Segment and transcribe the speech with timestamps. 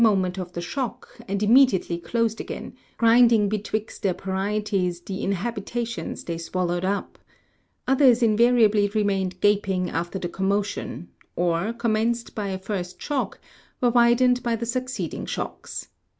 [0.03, 6.23] moment of the shock, and immediately closed again, grinding be twixt their parietes the habitations
[6.23, 7.19] they swallowed up;
[7.87, 13.39] others in variably remained gaping after the commotion, or, commenced by a first shock,
[13.79, 15.87] were widened by succeeding shocks.